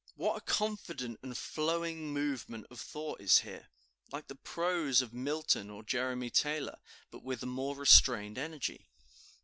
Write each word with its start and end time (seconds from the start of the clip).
What 0.15 0.35
a 0.35 0.41
confident 0.41 1.19
and 1.21 1.37
flowing 1.37 2.11
movement 2.11 2.65
of 2.71 2.79
thought 2.81 3.21
is 3.21 3.41
here! 3.41 3.67
like 4.11 4.29
the 4.29 4.35
prose 4.35 4.99
of 5.03 5.13
Milton 5.13 5.69
or 5.69 5.83
Jeremy 5.83 6.31
Taylor, 6.31 6.79
but 7.11 7.21
with 7.21 7.43
a 7.43 7.45
more 7.45 7.75
restrained 7.75 8.39
energy. 8.39 8.87